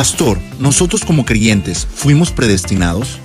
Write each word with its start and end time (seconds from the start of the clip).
Pastor, 0.00 0.38
nosotros 0.58 1.04
como 1.04 1.26
creyentes, 1.26 1.86
¿fuimos 1.86 2.32
predestinados? 2.32 3.20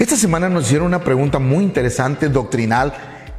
Esta 0.00 0.16
semana 0.16 0.48
nos 0.48 0.64
hicieron 0.64 0.88
una 0.88 1.04
pregunta 1.04 1.38
muy 1.38 1.62
interesante, 1.62 2.28
doctrinal 2.28 2.92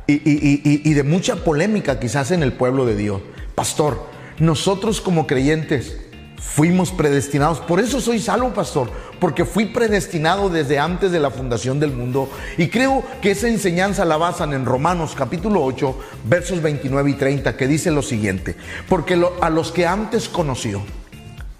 y, 0.07 0.93
de 0.93 1.03
mucha 1.03 1.43
polémica 1.43 1.99
quizás 1.99 2.31
en 2.31 2.43
el 2.43 2.53
pueblo 2.53 2.85
de 2.85 2.95
Dios. 2.95 3.21
Pastor, 3.55 4.07
nosotros 4.39 5.01
como 5.01 5.27
creyentes 5.27 5.97
fuimos 6.37 6.91
predestinados. 6.91 7.59
Por 7.59 7.81
eso 7.81 7.99
soy 7.99 8.21
salvo, 8.21 8.53
pastor, 8.53 8.89
porque 9.19 9.43
fui 9.43 9.65
predestinado 9.65 10.47
desde 10.49 10.79
antes 10.79 11.11
de 11.11 11.19
la 11.19 11.29
fundación 11.29 11.77
del 11.77 11.91
mundo. 11.91 12.29
Y 12.57 12.69
creo 12.69 13.03
que 13.21 13.31
esa 13.31 13.49
enseñanza 13.49 14.05
la 14.05 14.15
basan 14.15 14.53
en 14.53 14.63
Romanos 14.63 15.11
capítulo 15.13 15.61
8, 15.61 15.99
versos 16.23 16.61
29 16.61 17.09
y 17.09 17.13
30, 17.15 17.57
que 17.57 17.67
dice 17.67 17.91
lo 17.91 18.01
siguiente, 18.01 18.55
porque 18.87 19.21
a 19.41 19.49
los 19.49 19.73
que 19.73 19.85
antes 19.85 20.29
conoció, 20.29 20.81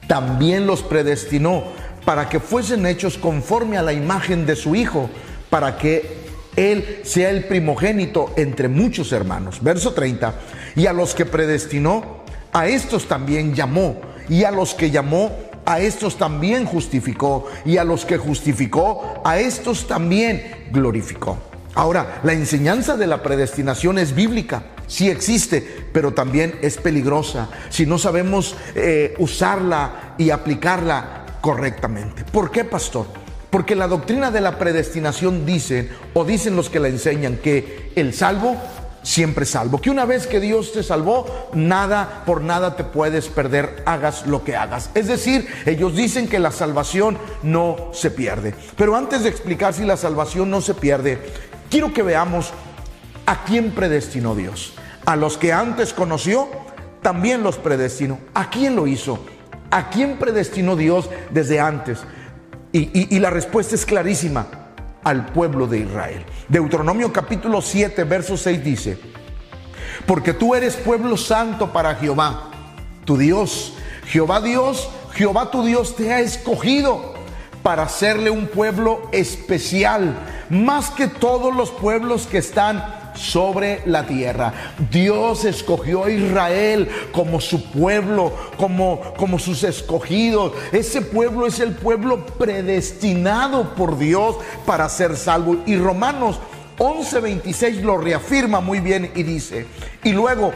también 0.08 0.68
los 0.68 0.82
predestinó 0.82 1.64
para 2.06 2.30
que 2.30 2.40
fuesen 2.40 2.86
hechos 2.86 3.18
conforme 3.18 3.78
a 3.78 3.84
la 3.84 3.94
imagen 3.94 4.46
de 4.46 4.56
su 4.56 4.76
Hijo, 4.76 5.10
para 5.50 5.78
que 5.78 6.18
Él 6.56 7.02
sea 7.04 7.30
el 7.30 7.46
primogénito 7.46 8.34
entre 8.38 8.68
muchos 8.68 9.12
hermanos. 9.12 9.62
Verso 9.62 9.94
30, 9.94 10.34
y 10.76 10.88
a 10.88 10.94
los 10.94 11.14
que 11.14 11.26
predestinó, 11.26 12.22
a 12.54 12.68
estos 12.68 13.08
también 13.08 13.54
llamó, 13.54 14.02
y 14.30 14.44
a 14.44 14.52
los 14.52 14.74
que 14.74 14.92
llamó, 14.92 15.32
a 15.66 15.80
estos 15.80 16.18
también 16.18 16.66
justificó, 16.66 17.48
y 17.66 17.78
a 17.78 17.84
los 17.84 18.06
que 18.06 18.18
justificó, 18.18 19.22
a 19.24 19.40
estos 19.40 19.88
también 19.88 20.70
glorificó. 20.72 21.38
Ahora, 21.74 22.20
la 22.24 22.34
enseñanza 22.34 22.98
de 22.98 23.08
la 23.08 23.24
predestinación 23.24 23.98
es 23.98 24.14
bíblica, 24.14 24.64
sí 24.88 25.10
existe, 25.10 25.81
pero 25.92 26.14
también 26.14 26.58
es 26.62 26.78
peligrosa 26.78 27.50
si 27.70 27.86
no 27.86 27.98
sabemos 27.98 28.56
eh, 28.76 29.16
usarla 29.20 30.16
y 30.18 30.30
aplicarla 30.30 31.26
correctamente. 31.42 32.24
¿Por 32.24 32.52
qué, 32.52 32.64
pastor? 32.64 33.08
Porque 33.50 33.76
la 33.76 33.88
doctrina 33.88 34.32
de 34.32 34.42
la 34.42 34.58
predestinación 34.58 35.46
dice, 35.46 35.90
o 36.14 36.24
dicen 36.24 36.56
los 36.56 36.70
que 36.70 36.80
la 36.80 36.88
enseñan, 36.88 37.38
que 37.38 37.92
el 37.96 38.14
salvo 38.14 38.56
siempre 39.04 39.46
salvo. 39.46 39.82
Que 39.82 39.90
una 39.90 40.06
vez 40.06 40.28
que 40.28 40.40
Dios 40.40 40.72
te 40.72 40.84
salvó, 40.84 41.50
nada 41.54 42.24
por 42.26 42.42
nada 42.42 42.76
te 42.76 42.84
puedes 42.84 43.28
perder, 43.28 43.84
hagas 43.86 44.26
lo 44.28 44.44
que 44.44 44.56
hagas. 44.56 44.90
Es 44.94 45.08
decir, 45.08 45.48
ellos 45.66 45.96
dicen 45.96 46.28
que 46.28 46.40
la 46.40 46.52
salvación 46.52 47.18
no 47.44 47.90
se 47.94 48.12
pierde. 48.12 48.54
Pero 48.78 48.96
antes 48.96 49.24
de 49.24 49.30
explicar 49.30 49.74
si 49.74 49.84
la 49.84 49.98
salvación 49.98 50.50
no 50.50 50.62
se 50.62 50.74
pierde, 50.74 51.20
quiero 51.70 51.94
que 51.94 52.04
veamos 52.04 52.54
a 53.26 53.44
quién 53.44 53.72
predestinó 53.72 54.36
Dios. 54.36 54.74
A 55.12 55.18
los 55.18 55.38
que 55.38 55.52
antes 55.52 55.92
conoció, 55.92 56.48
también 57.02 57.44
los 57.44 57.58
predestinó. 57.58 58.20
¿A 58.34 58.50
quién 58.50 58.78
lo 58.78 58.88
hizo? 58.88 59.20
¿A 59.70 59.90
quién 59.90 60.16
predestinó 60.18 60.78
Dios 60.78 61.10
desde 61.32 61.60
antes? 61.60 62.00
Y, 62.72 63.20
la 63.20 63.30
respuesta 63.30 63.76
es 63.76 63.86
clarísima 63.86 64.48
al 65.04 65.26
pueblo 65.26 65.68
de 65.68 65.80
Israel. 65.80 66.24
Deuteronomio 66.48 67.12
capítulo 67.12 67.62
7, 67.62 68.06
verso 68.06 68.38
6 68.38 68.64
dice, 68.64 68.98
porque 70.06 70.32
tú 70.32 70.56
eres 70.56 70.78
pueblo 70.78 71.18
santo 71.18 71.74
para 71.74 71.96
Jehová, 71.96 72.50
tu 73.04 73.18
Dios. 73.18 73.74
Jehová 74.06 74.40
Dios, 74.40 74.90
Jehová 75.14 75.52
tu 75.52 75.66
Dios 75.66 75.94
te 75.98 76.14
ha 76.14 76.22
escogido 76.22 77.16
para 77.64 77.84
hacerle 77.84 78.30
un 78.30 78.48
pueblo 78.48 79.10
especial, 79.12 80.16
más 80.50 80.90
que 80.90 81.08
todos 81.08 81.54
los 81.54 81.70
pueblos 81.70 82.28
que 82.28 82.38
están 82.38 83.01
sobre 83.14 83.82
la 83.86 84.06
tierra. 84.06 84.54
Dios 84.90 85.46
escogió 85.46 86.06
a 86.06 86.12
Israel 86.12 86.90
como 87.12 87.42
su 87.42 87.64
pueblo, 87.72 88.34
como, 88.58 89.14
como 89.18 89.40
sus 89.40 89.64
escogidos. 89.64 90.54
Ese 90.72 91.02
pueblo 91.02 91.48
es 91.48 91.60
el 91.60 91.74
pueblo 91.74 92.26
predestinado 92.26 93.76
por 93.76 93.98
Dios 93.98 94.36
para 94.66 94.88
ser 94.90 95.18
salvo. 95.18 95.58
Y 95.66 95.76
Romanos 95.78 96.40
11:26 96.78 97.82
lo 97.82 97.98
reafirma 97.98 98.60
muy 98.60 98.80
bien 98.80 99.12
y 99.16 99.24
dice, 99.24 99.68
y 100.04 100.14
luego 100.14 100.52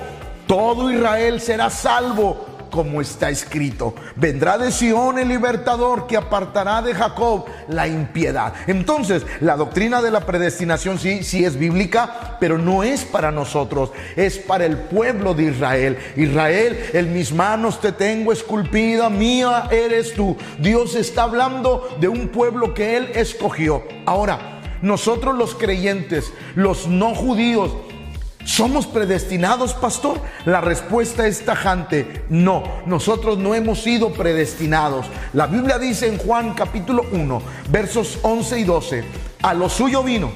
todo 0.47 0.91
Israel 0.91 1.41
será 1.41 1.69
salvo 1.69 2.54
como 2.75 2.99
está 2.99 3.29
escrito. 3.29 3.95
Vendrá 4.17 4.57
de 4.57 4.69
Sión 4.69 5.17
el 5.17 5.29
libertador 5.29 6.07
que 6.07 6.17
apartará 6.17 6.81
de 6.81 6.93
Jacob 6.93 7.45
la 7.69 7.87
impiedad. 7.87 8.53
Entonces, 8.67 9.25
la 9.39 9.55
doctrina 9.55 10.01
de 10.01 10.11
la 10.11 10.25
predestinación 10.25 10.99
sí, 10.99 11.23
sí 11.23 11.45
es 11.45 11.57
bíblica, 11.57 12.35
pero 12.41 12.57
no 12.57 12.83
es 12.83 13.05
para 13.05 13.31
nosotros, 13.31 13.91
es 14.17 14.37
para 14.37 14.65
el 14.65 14.77
pueblo 14.77 15.33
de 15.33 15.43
Israel. 15.43 15.97
Israel, 16.17 16.77
en 16.91 17.13
mis 17.13 17.31
manos 17.31 17.79
te 17.79 17.93
tengo 17.93 18.33
esculpida, 18.33 19.09
mía 19.09 19.69
eres 19.71 20.13
tú. 20.13 20.35
Dios 20.59 20.95
está 20.95 21.23
hablando 21.23 21.95
de 22.01 22.09
un 22.09 22.27
pueblo 22.27 22.73
que 22.73 22.97
él 22.97 23.09
escogió. 23.15 23.83
Ahora, 24.05 24.59
nosotros 24.81 25.33
los 25.33 25.55
creyentes, 25.55 26.33
los 26.55 26.87
no 26.87 27.15
judíos, 27.15 27.71
¿Somos 28.45 28.85
predestinados, 28.85 29.73
pastor? 29.73 30.21
La 30.45 30.61
respuesta 30.61 31.25
es 31.25 31.43
tajante, 31.43 32.23
no, 32.29 32.63
nosotros 32.85 33.39
no 33.39 33.55
hemos 33.55 33.81
sido 33.81 34.13
predestinados. 34.13 35.07
La 35.33 35.47
Biblia 35.47 35.79
dice 35.79 36.07
en 36.07 36.19
Juan 36.19 36.53
capítulo 36.53 37.05
1, 37.11 37.41
versos 37.71 38.19
11 38.21 38.59
y 38.59 38.63
12, 38.63 39.03
a 39.41 39.53
lo 39.55 39.67
suyo 39.67 40.03
vino 40.03 40.31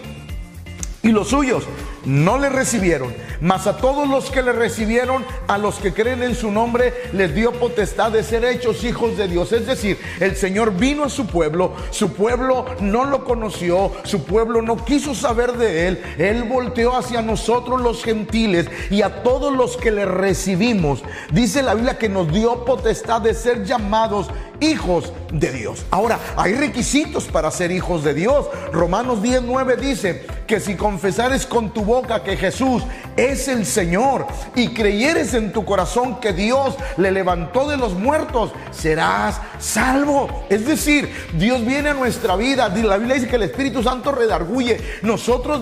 y 1.03 1.09
los 1.09 1.30
suyos 1.30 1.64
no 2.09 2.40
le 2.40 2.50
recibieron, 2.50 3.14
mas 3.40 3.68
a 3.68 3.78
todos 3.78 4.09
los 4.09 4.31
que 4.31 4.42
le 4.42 4.52
recibieron, 4.52 5.24
a 5.47 5.59
los 5.59 5.75
que 5.75 5.94
creen 5.94 6.24
en 6.24 6.34
su 6.34 6.52
nombre, 6.52 6.94
les 7.14 7.36
dio 7.36 7.52
potestad 7.52 8.12
de 8.12 8.24
ser 8.24 8.44
hechos 8.46 8.84
hijos 8.84 9.16
de 9.16 9.28
Dios. 9.28 9.52
Es 9.52 9.68
decir, 9.68 10.00
el 10.19 10.36
Señor 10.36 10.74
vino 10.74 11.03
a 11.03 11.09
su 11.09 11.28
pueblo, 11.28 11.74
su 11.92 12.14
pueblo 12.14 12.66
no 12.81 13.06
lo 13.06 13.24
conoció, 13.25 13.92
su 14.03 14.24
pueblo 14.24 14.64
no 14.64 14.84
quiso 14.84 15.14
saber 15.14 15.53
de 15.53 15.88
él, 15.88 16.03
él 16.18 16.44
volteó 16.44 16.98
hacia 16.98 17.22
nosotros 17.22 17.80
los 17.80 18.03
gentiles 18.03 18.68
y 18.90 19.03
a 19.03 19.22
todos 19.22 19.56
los 19.56 19.78
que 19.78 19.92
le 19.92 20.06
recibimos. 20.06 21.03
Dice 21.31 21.62
la 21.62 21.75
Biblia 21.75 22.00
que 22.00 22.09
nos 22.09 22.31
dio 22.34 22.66
potestad 22.66 23.22
de 23.22 23.36
ser 23.36 23.66
llamados 23.66 24.31
hijos 24.59 25.14
de 25.31 25.52
Dios. 25.52 25.86
Ahora, 25.92 26.20
hay 26.36 26.53
requisitos 26.53 27.25
para 27.25 27.52
ser 27.52 27.72
hijos 27.72 28.03
de 28.03 28.14
Dios. 28.14 28.47
Romanos 28.72 29.22
19 29.22 29.78
dice 29.78 30.25
que 30.47 30.59
si 30.59 30.75
confesares 30.75 31.46
con 31.46 31.72
tu 31.72 31.84
boca 31.84 32.24
que 32.24 32.36
Jesús 32.36 32.84
es 33.16 33.48
el 33.48 33.66
Señor 33.66 34.25
y 34.56 34.74
creyeres 34.74 35.34
en 35.34 35.52
tu 35.52 35.66
corazón 35.66 36.19
que 36.19 36.34
Dios 36.34 36.75
le 36.98 37.12
levantó 37.12 37.68
de 37.68 37.78
los 37.78 37.94
muertos, 37.94 38.52
serás 38.72 39.40
salvo. 39.59 40.46
Es 40.50 40.66
decir, 40.66 41.09
Dios 41.34 41.66
viene 41.66 41.90
a 41.90 41.94
nuestra 41.94 42.36
vida. 42.36 42.69
La 42.69 42.98
Biblia 42.98 43.16
dice 43.16 43.28
que 43.28 43.36
el 43.36 43.44
Espíritu 43.44 43.84
Santo 43.84 44.12
redarguye. 44.12 44.80
Nosotros 45.03 45.62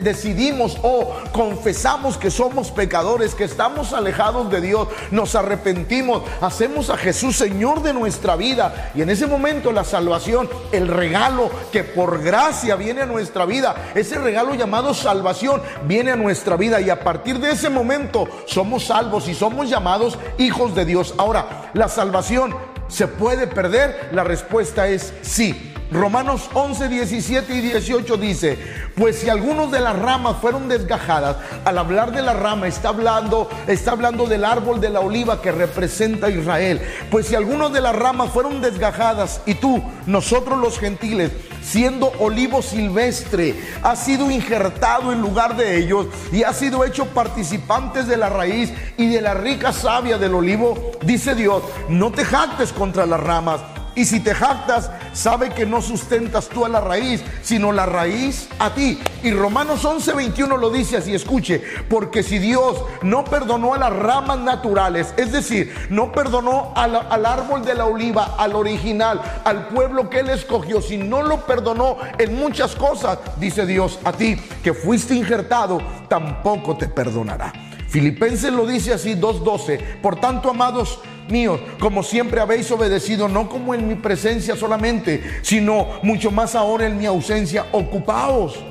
decidimos 0.00 0.78
o 0.82 1.14
confesamos 1.32 2.18
que 2.18 2.30
somos 2.30 2.70
pecadores, 2.70 3.34
que 3.34 3.44
estamos 3.44 3.92
alejados 3.92 4.50
de 4.50 4.60
Dios, 4.60 4.88
nos 5.10 5.34
arrepentimos, 5.34 6.22
hacemos 6.40 6.90
a 6.90 6.96
Jesús 6.96 7.36
Señor 7.36 7.82
de 7.82 7.92
nuestra 7.98 8.36
vida. 8.36 8.92
Y 8.94 9.02
en 9.02 9.10
ese 9.10 9.26
momento 9.26 9.72
la 9.72 9.84
salvación, 9.84 10.48
el 10.72 10.88
regalo 10.88 11.50
que 11.72 11.84
por 11.84 12.22
gracia 12.22 12.76
viene 12.76 13.02
a 13.02 13.06
nuestra 13.06 13.44
vida, 13.44 13.74
ese 13.94 14.18
regalo 14.18 14.54
llamado 14.54 14.94
salvación 14.94 15.62
viene 15.84 16.12
a 16.12 16.16
nuestra 16.16 16.56
vida. 16.56 16.80
Y 16.80 16.90
a 16.90 17.00
partir 17.00 17.38
de 17.38 17.52
ese 17.52 17.70
momento 17.70 18.26
somos 18.46 18.84
salvos 18.84 19.28
y 19.28 19.34
somos 19.34 19.68
llamados 19.68 20.18
hijos 20.38 20.74
de 20.74 20.84
Dios. 20.84 21.14
Ahora, 21.18 21.70
la 21.74 21.88
salvación 21.88 22.54
se 22.88 23.08
puede 23.08 23.46
perder. 23.46 24.10
La 24.12 24.24
respuesta 24.24 24.88
es 24.88 25.12
sí. 25.22 25.72
Romanos 25.90 26.50
11, 26.52 26.88
17 26.88 27.54
y 27.54 27.60
18 27.60 28.16
dice, 28.16 28.58
pues 28.96 29.20
si 29.20 29.28
algunos 29.28 29.70
de 29.70 29.78
las 29.78 29.96
ramas 29.96 30.36
fueron 30.40 30.68
desgajadas, 30.68 31.36
al 31.64 31.78
hablar 31.78 32.10
de 32.10 32.22
la 32.22 32.32
rama 32.32 32.66
está 32.66 32.88
hablando, 32.88 33.48
está 33.68 33.92
hablando 33.92 34.26
del 34.26 34.44
árbol 34.44 34.80
de 34.80 34.90
la 34.90 34.98
oliva 34.98 35.40
que 35.40 35.52
representa 35.52 36.26
a 36.26 36.30
Israel. 36.30 36.80
Pues 37.08 37.26
si 37.26 37.36
algunos 37.36 37.72
de 37.72 37.80
las 37.80 37.94
ramas 37.94 38.30
fueron 38.30 38.60
desgajadas 38.60 39.40
y 39.46 39.54
tú, 39.54 39.80
nosotros 40.06 40.58
los 40.58 40.76
gentiles, 40.78 41.30
siendo 41.62 42.12
olivo 42.18 42.62
silvestre, 42.62 43.54
ha 43.84 43.94
sido 43.94 44.28
injertado 44.30 45.12
en 45.12 45.20
lugar 45.20 45.56
de 45.56 45.76
ellos 45.78 46.06
y 46.32 46.42
ha 46.42 46.52
sido 46.52 46.84
hecho 46.84 47.06
participantes 47.06 48.08
de 48.08 48.16
la 48.16 48.28
raíz 48.28 48.72
y 48.96 49.08
de 49.08 49.20
la 49.20 49.34
rica 49.34 49.72
savia 49.72 50.18
del 50.18 50.34
olivo, 50.34 50.92
dice 51.02 51.36
Dios, 51.36 51.62
no 51.88 52.10
te 52.10 52.24
jactes 52.24 52.72
contra 52.72 53.06
las 53.06 53.20
ramas 53.20 53.60
y 53.96 54.04
si 54.04 54.20
te 54.20 54.34
jactas, 54.34 54.90
sabe 55.14 55.50
que 55.50 55.66
no 55.66 55.80
sustentas 55.80 56.48
tú 56.48 56.64
a 56.64 56.68
la 56.68 56.80
raíz, 56.80 57.24
sino 57.42 57.72
la 57.72 57.86
raíz 57.86 58.48
a 58.58 58.74
ti. 58.74 59.00
Y 59.22 59.32
Romanos 59.32 59.84
11:21 59.84 60.58
lo 60.58 60.70
dice 60.70 60.98
así, 60.98 61.14
escuche, 61.14 61.62
porque 61.88 62.22
si 62.22 62.38
Dios 62.38 62.84
no 63.02 63.24
perdonó 63.24 63.74
a 63.74 63.78
las 63.78 63.92
ramas 63.92 64.38
naturales, 64.38 65.14
es 65.16 65.32
decir, 65.32 65.74
no 65.88 66.12
perdonó 66.12 66.72
al, 66.76 66.94
al 66.94 67.26
árbol 67.26 67.64
de 67.64 67.74
la 67.74 67.86
oliva, 67.86 68.36
al 68.38 68.54
original, 68.54 69.20
al 69.44 69.68
pueblo 69.68 70.10
que 70.10 70.20
él 70.20 70.28
escogió, 70.28 70.82
si 70.82 70.98
no 70.98 71.22
lo 71.22 71.46
perdonó 71.46 71.96
en 72.18 72.36
muchas 72.36 72.76
cosas, 72.76 73.18
dice 73.38 73.64
Dios 73.64 73.98
a 74.04 74.12
ti, 74.12 74.36
que 74.62 74.74
fuiste 74.74 75.14
injertado, 75.14 75.80
tampoco 76.08 76.76
te 76.76 76.86
perdonará. 76.86 77.52
Filipenses 77.88 78.52
lo 78.52 78.66
dice 78.66 78.92
así 78.92 79.14
2.12. 79.14 80.00
Por 80.02 80.16
tanto, 80.20 80.50
amados, 80.50 80.98
míos, 81.28 81.60
como 81.78 82.02
siempre 82.02 82.40
habéis 82.40 82.70
obedecido, 82.70 83.28
no 83.28 83.48
como 83.48 83.74
en 83.74 83.88
mi 83.88 83.94
presencia 83.94 84.56
solamente, 84.56 85.22
sino 85.42 86.00
mucho 86.02 86.30
más 86.30 86.54
ahora 86.54 86.86
en 86.86 86.98
mi 86.98 87.06
ausencia, 87.06 87.66
ocupaos 87.72 88.62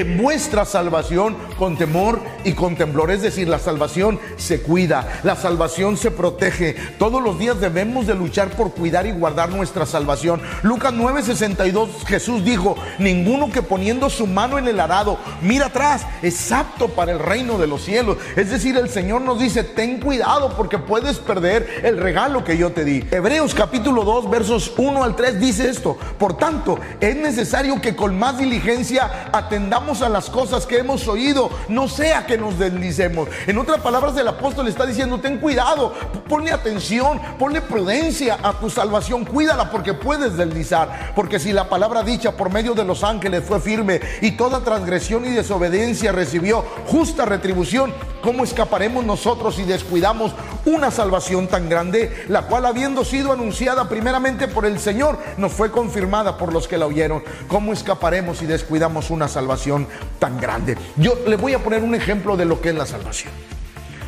en 0.00 0.64
salvación 0.64 1.36
con 1.58 1.76
temor 1.76 2.20
y 2.44 2.52
con 2.52 2.76
temblor. 2.76 3.10
Es 3.10 3.22
decir, 3.22 3.48
la 3.48 3.58
salvación 3.58 4.18
se 4.36 4.60
cuida, 4.62 5.20
la 5.22 5.36
salvación 5.36 5.96
se 5.96 6.10
protege. 6.10 6.74
Todos 6.98 7.22
los 7.22 7.38
días 7.38 7.60
debemos 7.60 8.06
de 8.06 8.14
luchar 8.14 8.50
por 8.50 8.72
cuidar 8.72 9.06
y 9.06 9.12
guardar 9.12 9.50
nuestra 9.50 9.86
salvación. 9.86 10.40
Lucas 10.62 10.92
9:62 10.92 12.04
Jesús 12.06 12.44
dijo, 12.44 12.76
ninguno 12.98 13.50
que 13.50 13.62
poniendo 13.62 14.10
su 14.10 14.26
mano 14.26 14.58
en 14.58 14.68
el 14.68 14.80
arado 14.80 15.18
mira 15.42 15.66
atrás 15.66 16.06
es 16.22 16.52
apto 16.52 16.88
para 16.88 17.12
el 17.12 17.18
reino 17.18 17.58
de 17.58 17.66
los 17.66 17.82
cielos. 17.84 18.18
Es 18.36 18.50
decir, 18.50 18.76
el 18.76 18.88
Señor 18.88 19.22
nos 19.22 19.40
dice, 19.40 19.64
ten 19.64 20.00
cuidado 20.00 20.54
porque 20.56 20.78
puedes 20.78 21.18
perder 21.18 21.80
el 21.82 21.98
regalo 21.98 22.44
que 22.44 22.56
yo 22.56 22.70
te 22.70 22.84
di. 22.84 23.04
Hebreos 23.10 23.54
capítulo 23.54 24.04
2 24.04 24.30
versos 24.30 24.72
1 24.76 25.02
al 25.02 25.16
3 25.16 25.40
dice 25.40 25.68
esto. 25.68 25.96
Por 26.18 26.36
tanto, 26.36 26.78
es 27.00 27.16
necesario 27.16 27.80
que 27.80 27.96
con 27.96 28.18
más 28.18 28.38
diligencia 28.38 29.30
atendamos 29.32 29.87
a 29.88 30.08
las 30.08 30.28
cosas 30.28 30.66
que 30.66 30.78
hemos 30.78 31.08
oído, 31.08 31.50
no 31.68 31.88
sea 31.88 32.26
que 32.26 32.36
nos 32.36 32.58
deslicemos. 32.58 33.28
En 33.46 33.56
otras 33.56 33.80
palabras, 33.80 34.14
el 34.18 34.28
apóstol 34.28 34.68
está 34.68 34.84
diciendo, 34.84 35.18
ten 35.18 35.38
cuidado, 35.38 35.94
ponle 36.28 36.52
atención, 36.52 37.18
ponle 37.38 37.62
prudencia 37.62 38.38
a 38.42 38.52
tu 38.52 38.68
salvación, 38.68 39.24
cuídala 39.24 39.70
porque 39.70 39.94
puedes 39.94 40.36
deslizar. 40.36 41.12
Porque 41.14 41.38
si 41.38 41.52
la 41.52 41.70
palabra 41.70 42.02
dicha 42.02 42.32
por 42.32 42.52
medio 42.52 42.74
de 42.74 42.84
los 42.84 43.02
ángeles 43.02 43.42
fue 43.44 43.60
firme 43.60 44.00
y 44.20 44.32
toda 44.32 44.60
transgresión 44.60 45.24
y 45.24 45.30
desobediencia 45.30 46.12
recibió 46.12 46.62
justa 46.86 47.24
retribución, 47.24 47.94
¿cómo 48.28 48.44
escaparemos 48.44 49.06
nosotros 49.06 49.54
si 49.54 49.62
descuidamos 49.62 50.32
una 50.66 50.90
salvación 50.90 51.48
tan 51.48 51.70
grande, 51.70 52.26
la 52.28 52.42
cual 52.42 52.66
habiendo 52.66 53.02
sido 53.02 53.32
anunciada 53.32 53.88
primeramente 53.88 54.48
por 54.48 54.66
el 54.66 54.78
Señor, 54.78 55.18
nos 55.38 55.54
fue 55.54 55.70
confirmada 55.70 56.36
por 56.36 56.52
los 56.52 56.68
que 56.68 56.76
la 56.76 56.84
oyeron? 56.84 57.24
¿Cómo 57.46 57.72
escaparemos 57.72 58.36
si 58.36 58.44
descuidamos 58.44 59.08
una 59.08 59.28
salvación? 59.28 59.88
tan 60.18 60.38
grande. 60.40 60.76
Yo 60.96 61.14
le 61.26 61.36
voy 61.36 61.54
a 61.54 61.62
poner 61.62 61.82
un 61.82 61.94
ejemplo 61.94 62.36
de 62.36 62.44
lo 62.44 62.60
que 62.60 62.68
es 62.70 62.74
la 62.74 62.84
salvación. 62.84 63.32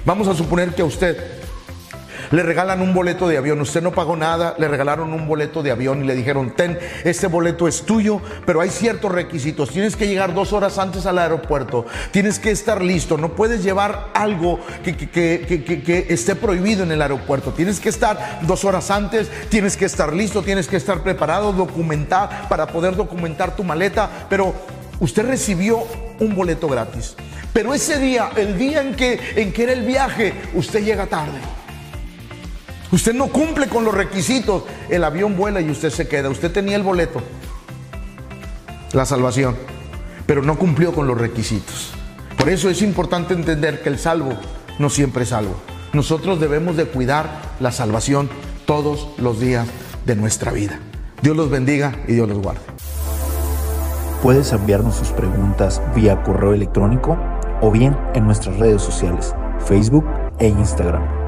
Vamos 0.05 0.29
a 0.29 0.35
suponer 0.35 0.75
que 0.75 0.83
a 0.83 0.85
usted 0.85 1.17
le 2.31 2.43
regalan 2.43 2.81
un 2.81 2.95
boleto 2.95 3.29
de 3.29 3.37
avión, 3.37 3.61
usted 3.61 3.83
no 3.83 3.93
pagó 3.93 4.17
nada, 4.17 4.55
le 4.59 4.69
regalaron 4.69 5.13
un 5.13 5.27
boleto 5.27 5.63
de 5.63 5.73
avión 5.73 6.05
y 6.05 6.07
le 6.07 6.15
dijeron, 6.15 6.55
ten, 6.55 6.79
este 7.05 7.27
boleto 7.27 7.67
es 7.67 7.83
tuyo, 7.83 8.21
pero 8.47 8.61
hay 8.61 8.71
ciertos 8.71 9.11
requisitos, 9.11 9.71
tienes 9.71 9.97
que 9.97 10.07
llegar 10.07 10.33
dos 10.33 10.53
horas 10.53 10.79
antes 10.79 11.07
al 11.07 11.19
aeropuerto, 11.19 11.87
tienes 12.13 12.39
que 12.39 12.51
estar 12.51 12.83
listo, 12.83 13.17
no 13.17 13.35
puedes 13.35 13.65
llevar 13.65 14.11
algo 14.15 14.61
que, 14.85 16.07
esté 16.09 16.37
prohibido 16.37 16.85
en 16.85 16.93
el 16.93 17.03
aeropuerto, 17.03 17.53
tienes 17.53 17.81
que 17.81 17.89
estar 17.89 18.41
dos 18.43 18.65
horas 18.65 18.91
antes, 18.91 19.29
tienes 19.49 19.77
que 19.77 19.87
estar 19.87 20.13
listo, 20.13 20.43
tienes 20.43 20.69
que 20.69 20.77
estar 20.77 21.03
preparado, 21.03 21.53
documentar, 21.53 22.49
para 22.49 22.67
poder 22.67 22.95
documentar 22.95 23.57
tu 23.57 23.65
maleta, 23.65 24.09
pero 24.29 24.55
usted 25.01 25.27
recibió 25.27 25.83
un 26.21 26.35
boleto 26.35 26.69
gratis. 26.69 27.17
Pero 27.53 27.75
ese 27.75 27.99
día, 27.99 28.31
el 28.37 28.57
día 28.57 28.81
en 28.83 28.95
que 28.95 29.63
era 29.63 29.73
el 29.73 29.85
viaje, 29.85 30.33
usted 30.55 30.85
llega 30.85 31.07
tarde. 31.07 31.41
Usted 32.93 33.15
no 33.15 33.29
cumple 33.29 33.69
con 33.69 33.85
los 33.85 33.95
requisitos. 33.95 34.65
El 34.89 35.05
avión 35.05 35.37
vuela 35.37 35.61
y 35.61 35.71
usted 35.71 35.91
se 35.91 36.09
queda. 36.09 36.29
Usted 36.29 36.51
tenía 36.51 36.77
el 36.77 36.83
boleto, 36.83 37.23
la 38.93 39.05
salvación, 39.05 39.57
pero 40.27 40.43
no 40.43 40.59
cumplió 40.59 40.93
con 40.93 41.07
los 41.07 41.17
requisitos. 41.17 41.93
Por 42.37 42.49
eso 42.49 42.69
es 42.69 42.83
importante 42.83 43.35
entender 43.35 43.83
que 43.83 43.91
el 43.91 43.99
salvo 43.99 44.33
no 44.79 44.91
siempre 44.91 45.23
es 45.23 45.29
salvo. 45.29 45.55
Nosotros 45.93 46.41
debemos 46.41 46.77
de 46.77 46.87
cuidar 46.87 47.31
la 47.61 47.71
salvación 47.71 48.29
todos 48.67 49.09
los 49.19 49.41
días 49.41 49.67
de 50.07 50.17
nuestra 50.17 50.51
vida. 50.51 50.81
Dios 51.23 51.37
los 51.37 51.51
bendiga 51.51 51.95
y 52.09 52.15
Dios 52.15 52.29
los 52.29 52.39
guarde. 52.39 52.63
Puedes 54.23 54.53
enviarnos 54.53 54.97
sus 54.97 55.09
preguntas 55.09 55.81
vía 55.95 56.23
correo 56.23 56.55
electrónico 56.55 57.19
o 57.61 57.71
bien 57.71 57.97
en 58.15 58.25
nuestras 58.25 58.59
redes 58.59 58.83
sociales, 58.83 59.35
Facebook 59.67 60.05
e 60.39 60.49
Instagram 60.49 61.20